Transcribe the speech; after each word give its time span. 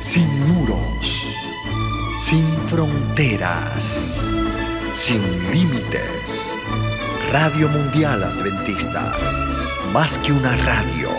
sin 0.00 0.26
muros, 0.48 1.26
sin 2.20 2.42
fronteras, 2.68 4.18
sin 4.94 5.20
límites. 5.52 6.54
Radio 7.30 7.68
Mundial 7.68 8.24
Adventista, 8.24 9.14
más 9.92 10.16
que 10.18 10.32
una 10.32 10.56
radio, 10.56 11.10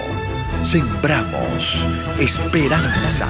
sembramos 0.63 1.87
esperanza. 2.19 3.29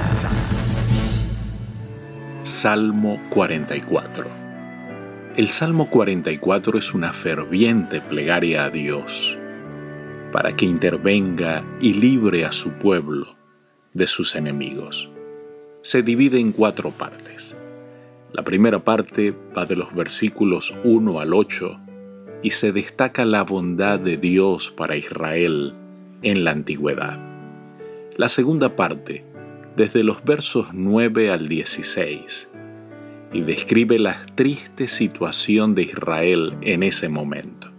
Salmo 2.42 3.20
44 3.28 4.26
El 5.36 5.48
Salmo 5.48 5.90
44 5.90 6.78
es 6.78 6.94
una 6.94 7.12
ferviente 7.12 8.00
plegaria 8.00 8.64
a 8.64 8.70
Dios 8.70 9.38
para 10.32 10.56
que 10.56 10.64
intervenga 10.64 11.62
y 11.78 11.92
libre 11.92 12.46
a 12.46 12.52
su 12.52 12.72
pueblo 12.72 13.36
de 13.92 14.06
sus 14.06 14.34
enemigos 14.34 15.11
se 15.82 16.02
divide 16.02 16.38
en 16.38 16.52
cuatro 16.52 16.90
partes. 16.90 17.56
La 18.32 18.42
primera 18.42 18.82
parte 18.82 19.34
va 19.56 19.66
de 19.66 19.76
los 19.76 19.94
versículos 19.94 20.72
1 20.84 21.20
al 21.20 21.34
8 21.34 21.78
y 22.42 22.50
se 22.50 22.72
destaca 22.72 23.24
la 23.24 23.42
bondad 23.42 24.00
de 24.00 24.16
Dios 24.16 24.70
para 24.70 24.96
Israel 24.96 25.74
en 26.22 26.44
la 26.44 26.52
antigüedad. 26.52 27.18
La 28.16 28.28
segunda 28.28 28.74
parte, 28.74 29.24
desde 29.76 30.02
los 30.02 30.24
versos 30.24 30.68
9 30.72 31.30
al 31.30 31.48
16, 31.48 32.48
y 33.32 33.40
describe 33.40 33.98
la 33.98 34.24
triste 34.34 34.88
situación 34.88 35.74
de 35.74 35.82
Israel 35.82 36.54
en 36.62 36.82
ese 36.82 37.08
momento. 37.08 37.70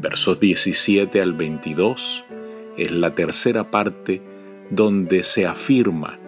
Versos 0.00 0.40
17 0.40 1.20
al 1.20 1.34
22 1.34 2.24
es 2.76 2.90
la 2.90 3.14
tercera 3.14 3.70
parte 3.70 4.22
donde 4.70 5.24
se 5.24 5.46
afirma 5.46 6.19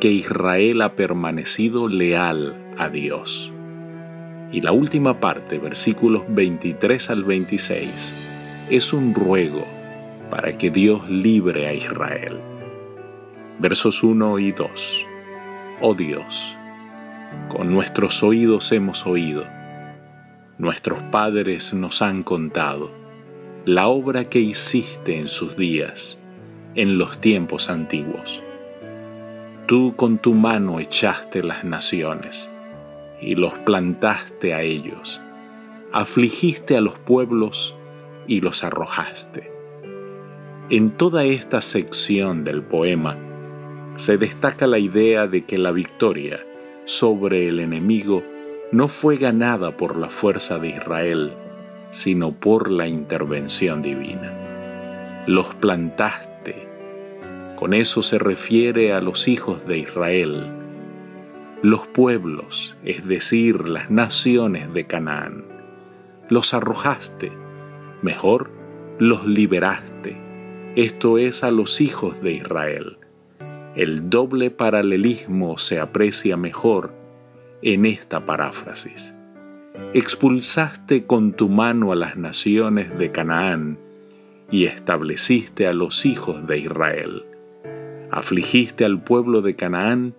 que 0.00 0.10
Israel 0.10 0.82
ha 0.82 0.96
permanecido 0.96 1.88
leal 1.88 2.54
a 2.76 2.88
Dios. 2.88 3.52
Y 4.50 4.60
la 4.60 4.72
última 4.72 5.20
parte, 5.20 5.58
versículos 5.58 6.22
23 6.28 7.10
al 7.10 7.24
26, 7.24 8.14
es 8.70 8.92
un 8.92 9.14
ruego 9.14 9.64
para 10.30 10.56
que 10.58 10.70
Dios 10.70 11.08
libre 11.08 11.68
a 11.68 11.74
Israel. 11.74 12.38
Versos 13.58 14.02
1 14.02 14.38
y 14.40 14.52
2. 14.52 15.06
Oh 15.80 15.94
Dios, 15.94 16.56
con 17.48 17.72
nuestros 17.72 18.22
oídos 18.22 18.72
hemos 18.72 19.06
oído, 19.06 19.44
nuestros 20.58 21.00
padres 21.04 21.72
nos 21.72 22.02
han 22.02 22.22
contado 22.22 22.90
la 23.64 23.86
obra 23.88 24.24
que 24.24 24.40
hiciste 24.40 25.18
en 25.18 25.28
sus 25.28 25.56
días, 25.56 26.18
en 26.74 26.98
los 26.98 27.20
tiempos 27.20 27.70
antiguos 27.70 28.42
Tú 29.66 29.96
con 29.96 30.18
tu 30.18 30.34
mano 30.34 30.78
echaste 30.78 31.42
las 31.42 31.64
naciones 31.64 32.50
y 33.18 33.34
los 33.34 33.54
plantaste 33.60 34.52
a 34.52 34.60
ellos. 34.60 35.22
Afligiste 35.90 36.76
a 36.76 36.82
los 36.82 36.98
pueblos 36.98 37.74
y 38.26 38.42
los 38.42 38.62
arrojaste. 38.62 39.50
En 40.68 40.90
toda 40.90 41.24
esta 41.24 41.62
sección 41.62 42.44
del 42.44 42.62
poema 42.62 43.16
se 43.96 44.18
destaca 44.18 44.66
la 44.66 44.78
idea 44.78 45.26
de 45.28 45.46
que 45.46 45.56
la 45.56 45.70
victoria 45.70 46.44
sobre 46.84 47.48
el 47.48 47.60
enemigo 47.60 48.22
no 48.70 48.88
fue 48.88 49.16
ganada 49.16 49.78
por 49.78 49.96
la 49.96 50.10
fuerza 50.10 50.58
de 50.58 50.68
Israel, 50.68 51.32
sino 51.88 52.32
por 52.32 52.70
la 52.70 52.86
intervención 52.86 53.80
divina. 53.80 55.24
Los 55.26 55.54
plantaste 55.54 56.33
con 57.56 57.72
eso 57.72 58.02
se 58.02 58.18
refiere 58.18 58.92
a 58.92 59.00
los 59.00 59.28
hijos 59.28 59.66
de 59.66 59.78
Israel, 59.78 60.50
los 61.62 61.86
pueblos, 61.86 62.76
es 62.84 63.06
decir, 63.06 63.68
las 63.68 63.90
naciones 63.90 64.72
de 64.74 64.86
Canaán. 64.86 65.44
Los 66.28 66.52
arrojaste, 66.52 67.32
mejor, 68.02 68.50
los 68.98 69.26
liberaste, 69.26 70.16
esto 70.76 71.18
es 71.18 71.44
a 71.44 71.50
los 71.50 71.80
hijos 71.80 72.20
de 72.20 72.32
Israel. 72.32 72.98
El 73.76 74.10
doble 74.10 74.50
paralelismo 74.50 75.56
se 75.58 75.78
aprecia 75.80 76.36
mejor 76.36 76.92
en 77.62 77.86
esta 77.86 78.24
paráfrasis. 78.24 79.14
Expulsaste 79.94 81.06
con 81.06 81.32
tu 81.32 81.48
mano 81.48 81.92
a 81.92 81.96
las 81.96 82.16
naciones 82.16 82.96
de 82.98 83.10
Canaán 83.10 83.78
y 84.50 84.66
estableciste 84.66 85.66
a 85.66 85.72
los 85.72 86.04
hijos 86.04 86.46
de 86.46 86.58
Israel 86.58 87.24
afligiste 88.14 88.84
al 88.84 89.02
pueblo 89.02 89.42
de 89.42 89.56
Canaán 89.56 90.14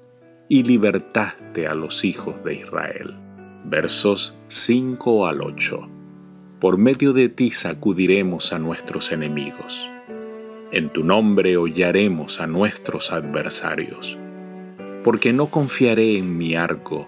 y 0.49 0.63
libertaste 0.63 1.65
a 1.65 1.73
los 1.73 2.03
hijos 2.03 2.35
de 2.43 2.55
Israel. 2.55 3.15
Versos 3.63 4.37
5 4.49 5.27
al 5.27 5.41
8. 5.41 5.89
Por 6.59 6.77
medio 6.77 7.13
de 7.13 7.29
ti 7.29 7.51
sacudiremos 7.51 8.51
a 8.51 8.59
nuestros 8.59 9.13
enemigos. 9.13 9.89
En 10.73 10.89
tu 10.89 11.05
nombre 11.05 11.55
hollaremos 11.55 12.41
a 12.41 12.47
nuestros 12.47 13.13
adversarios. 13.13 14.17
Porque 15.01 15.31
no 15.31 15.45
confiaré 15.45 16.17
en 16.17 16.37
mi 16.37 16.55
arco, 16.55 17.07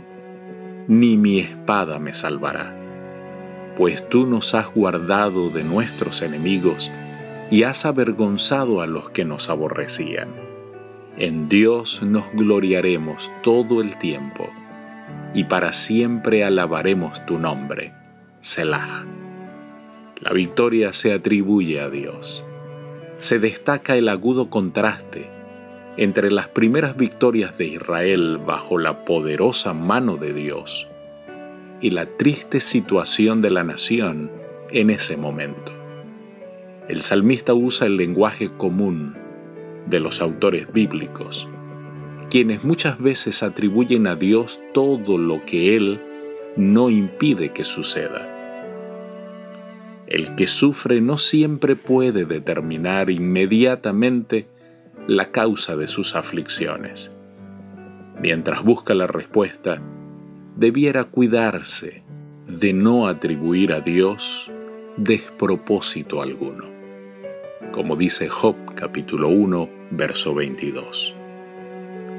ni 0.87 1.17
mi 1.17 1.39
espada 1.39 1.99
me 1.99 2.13
salvará. 2.13 2.73
Pues 3.75 4.07
tú 4.07 4.25
nos 4.25 4.55
has 4.55 4.73
guardado 4.73 5.49
de 5.49 5.65
nuestros 5.65 6.21
enemigos 6.21 6.89
y 7.51 7.63
has 7.63 7.85
avergonzado 7.85 8.81
a 8.81 8.87
los 8.87 9.09
que 9.09 9.25
nos 9.25 9.49
aborrecían 9.49 10.47
en 11.17 11.49
Dios 11.49 12.03
nos 12.03 12.31
gloriaremos 12.31 13.31
todo 13.41 13.81
el 13.81 13.97
tiempo 13.97 14.49
y 15.33 15.45
para 15.45 15.73
siempre 15.73 16.43
alabaremos 16.43 17.25
tu 17.25 17.39
nombre, 17.39 17.93
Selah. 18.39 19.05
La 20.21 20.31
victoria 20.31 20.93
se 20.93 21.13
atribuye 21.13 21.79
a 21.79 21.89
Dios. 21.89 22.45
Se 23.19 23.39
destaca 23.39 23.95
el 23.97 24.09
agudo 24.09 24.49
contraste 24.49 25.29
entre 25.97 26.29
las 26.29 26.49
primeras 26.49 26.95
victorias 26.95 27.57
de 27.57 27.65
Israel 27.65 28.37
bajo 28.37 28.77
la 28.77 29.03
poderosa 29.03 29.73
mano 29.73 30.17
de 30.17 30.33
Dios 30.33 30.87
y 31.81 31.89
la 31.89 32.05
triste 32.05 32.59
situación 32.59 33.41
de 33.41 33.49
la 33.49 33.63
nación 33.63 34.31
en 34.69 34.91
ese 34.91 35.17
momento. 35.17 35.71
El 36.87 37.01
salmista 37.01 37.55
usa 37.55 37.87
el 37.87 37.97
lenguaje 37.97 38.49
común 38.49 39.26
de 39.89 39.99
los 39.99 40.21
autores 40.21 40.71
bíblicos, 40.71 41.47
quienes 42.29 42.63
muchas 42.63 42.99
veces 42.99 43.43
atribuyen 43.43 44.07
a 44.07 44.15
Dios 44.15 44.59
todo 44.73 45.17
lo 45.17 45.43
que 45.45 45.75
Él 45.75 46.01
no 46.55 46.89
impide 46.89 47.53
que 47.53 47.63
suceda. 47.63 48.33
El 50.07 50.35
que 50.35 50.47
sufre 50.47 51.01
no 51.01 51.17
siempre 51.17 51.75
puede 51.75 52.25
determinar 52.25 53.09
inmediatamente 53.09 54.47
la 55.07 55.31
causa 55.31 55.75
de 55.75 55.87
sus 55.87 56.15
aflicciones. 56.15 57.11
Mientras 58.21 58.63
busca 58.63 58.93
la 58.93 59.07
respuesta, 59.07 59.81
debiera 60.55 61.03
cuidarse 61.03 62.03
de 62.47 62.73
no 62.73 63.07
atribuir 63.07 63.73
a 63.73 63.81
Dios 63.81 64.49
despropósito 64.95 66.21
alguno. 66.21 66.76
Como 67.71 67.95
dice 67.95 68.29
Job 68.29 68.55
capítulo 68.75 69.27
1, 69.27 69.69
verso 69.91 70.33
22. 70.33 71.13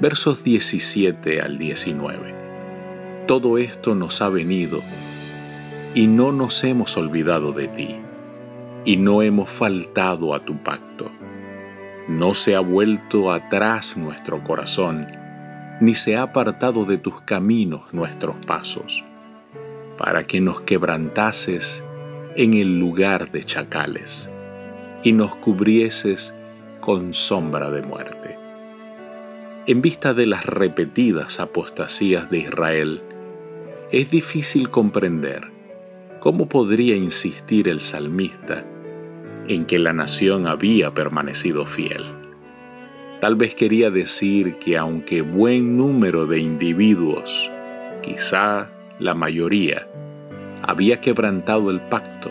Versos 0.00 0.44
17 0.44 1.40
al 1.40 1.58
19. 1.58 2.34
Todo 3.26 3.58
esto 3.58 3.94
nos 3.94 4.20
ha 4.20 4.28
venido 4.28 4.82
y 5.94 6.06
no 6.06 6.32
nos 6.32 6.62
hemos 6.64 6.96
olvidado 6.96 7.52
de 7.52 7.68
ti 7.68 7.96
y 8.84 8.96
no 8.98 9.22
hemos 9.22 9.50
faltado 9.50 10.34
a 10.34 10.44
tu 10.44 10.56
pacto. 10.62 11.10
No 12.08 12.34
se 12.34 12.54
ha 12.54 12.60
vuelto 12.60 13.32
atrás 13.32 13.96
nuestro 13.96 14.44
corazón, 14.44 15.08
ni 15.80 15.94
se 15.94 16.16
ha 16.16 16.22
apartado 16.22 16.84
de 16.84 16.98
tus 16.98 17.22
caminos 17.22 17.82
nuestros 17.92 18.36
pasos, 18.46 19.02
para 19.96 20.24
que 20.24 20.40
nos 20.40 20.60
quebrantases 20.60 21.82
en 22.36 22.54
el 22.54 22.78
lugar 22.78 23.32
de 23.32 23.42
chacales 23.42 24.30
y 25.02 25.12
nos 25.12 25.34
cubrieses 25.36 26.34
con 26.80 27.14
sombra 27.14 27.70
de 27.70 27.82
muerte. 27.82 28.36
En 29.66 29.82
vista 29.82 30.14
de 30.14 30.26
las 30.26 30.46
repetidas 30.46 31.40
apostasías 31.40 32.30
de 32.30 32.38
Israel, 32.38 33.02
es 33.92 34.10
difícil 34.10 34.70
comprender 34.70 35.50
cómo 36.20 36.48
podría 36.48 36.96
insistir 36.96 37.68
el 37.68 37.80
salmista 37.80 38.64
en 39.46 39.66
que 39.66 39.78
la 39.78 39.92
nación 39.92 40.46
había 40.46 40.92
permanecido 40.92 41.66
fiel. 41.66 42.04
Tal 43.20 43.34
vez 43.34 43.54
quería 43.54 43.90
decir 43.90 44.56
que 44.58 44.76
aunque 44.76 45.22
buen 45.22 45.76
número 45.76 46.26
de 46.26 46.38
individuos, 46.38 47.50
quizá 48.02 48.68
la 48.98 49.14
mayoría, 49.14 49.88
había 50.62 51.00
quebrantado 51.00 51.70
el 51.70 51.80
pacto, 51.80 52.30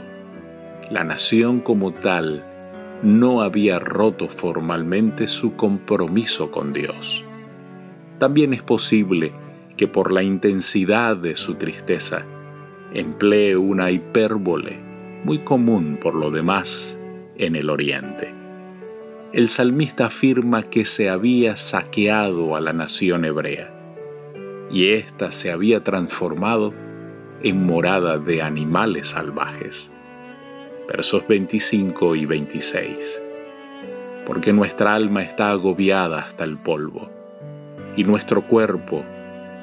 la 0.90 1.04
nación 1.04 1.60
como 1.60 1.94
tal 1.94 2.46
no 3.04 3.42
había 3.42 3.80
roto 3.80 4.28
formalmente 4.28 5.28
su 5.28 5.56
compromiso 5.56 6.52
con 6.52 6.74
Dios. 6.74 7.24
También 8.18 8.54
es 8.54 8.64
posible 8.64 9.32
que 9.76 9.88
por 9.88 10.12
la 10.12 10.24
intensidad 10.24 11.16
de 11.16 11.36
su 11.36 11.56
tristeza 11.56 12.26
emplee 12.94 13.56
una 13.56 13.92
hipérbole 13.92 14.80
muy 15.24 15.40
común 15.40 16.00
por 16.02 16.16
lo 16.16 16.32
demás 16.32 16.98
en 17.38 17.56
el 17.56 17.70
Oriente. 17.70 18.34
El 19.34 19.50
salmista 19.50 20.08
afirma 20.08 20.64
que 20.64 20.86
se 20.86 21.10
había 21.10 21.58
saqueado 21.58 22.56
a 22.56 22.62
la 22.62 22.74
nación 22.74 23.26
hebrea 23.26 23.74
y 24.72 24.88
ésta 24.90 25.32
se 25.32 25.52
había 25.52 25.84
transformado 25.84 26.74
en 27.44 27.66
morada 27.66 28.18
de 28.18 28.42
animales 28.42 29.10
salvajes. 29.10 29.92
Versos 30.88 31.28
25 31.28 32.16
y 32.16 32.26
26. 32.26 33.22
Porque 34.26 34.54
nuestra 34.54 34.96
alma 34.96 35.22
está 35.22 35.50
agobiada 35.50 36.20
hasta 36.20 36.46
el 36.46 36.58
polvo 36.58 37.10
y 37.98 38.04
nuestro 38.06 38.48
cuerpo 38.48 39.04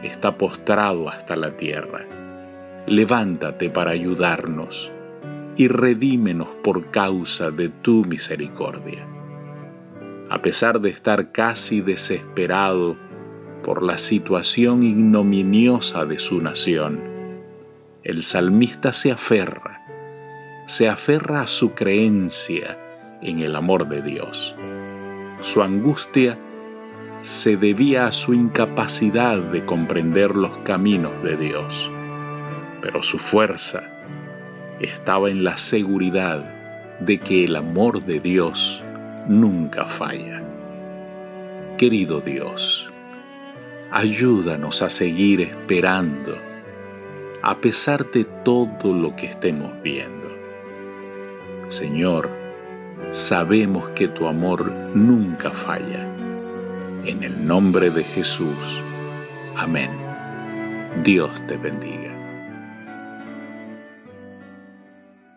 está 0.02 0.36
postrado 0.36 1.08
hasta 1.08 1.34
la 1.36 1.56
tierra. 1.56 2.04
Levántate 2.86 3.70
para 3.70 3.92
ayudarnos 3.92 4.92
y 5.56 5.68
redímenos 5.68 6.48
por 6.62 6.90
causa 6.90 7.50
de 7.50 7.70
tu 7.70 8.04
misericordia. 8.04 9.06
A 10.28 10.42
pesar 10.42 10.80
de 10.80 10.90
estar 10.90 11.32
casi 11.32 11.80
desesperado 11.80 12.96
por 13.62 13.82
la 13.82 13.96
situación 13.96 14.82
ignominiosa 14.82 16.04
de 16.04 16.18
su 16.18 16.40
nación, 16.42 17.00
el 18.02 18.22
salmista 18.22 18.92
se 18.92 19.12
aferra, 19.12 19.83
se 20.66 20.88
aferra 20.88 21.42
a 21.42 21.46
su 21.46 21.74
creencia 21.74 22.78
en 23.20 23.40
el 23.40 23.54
amor 23.54 23.88
de 23.88 24.02
Dios. 24.02 24.56
Su 25.40 25.62
angustia 25.62 26.38
se 27.20 27.56
debía 27.56 28.06
a 28.06 28.12
su 28.12 28.34
incapacidad 28.34 29.38
de 29.38 29.64
comprender 29.64 30.34
los 30.34 30.56
caminos 30.58 31.22
de 31.22 31.36
Dios, 31.36 31.90
pero 32.80 33.02
su 33.02 33.18
fuerza 33.18 33.82
estaba 34.80 35.30
en 35.30 35.44
la 35.44 35.56
seguridad 35.58 36.44
de 37.00 37.18
que 37.18 37.44
el 37.44 37.56
amor 37.56 38.04
de 38.04 38.20
Dios 38.20 38.82
nunca 39.28 39.86
falla. 39.86 40.42
Querido 41.76 42.20
Dios, 42.20 42.88
ayúdanos 43.90 44.80
a 44.82 44.90
seguir 44.90 45.40
esperando 45.40 46.38
a 47.42 47.60
pesar 47.60 48.10
de 48.10 48.24
todo 48.44 48.94
lo 48.94 49.14
que 49.16 49.26
estemos 49.26 49.70
viendo. 49.82 50.43
Señor, 51.68 52.30
sabemos 53.10 53.88
que 53.90 54.08
tu 54.08 54.28
amor 54.28 54.70
nunca 54.94 55.50
falla 55.50 56.06
en 57.06 57.22
el 57.22 57.46
nombre 57.46 57.90
de 57.90 58.04
Jesús. 58.04 58.82
Amén. 59.56 59.90
Dios 61.02 61.30
te 61.46 61.56
bendiga. 61.56 62.23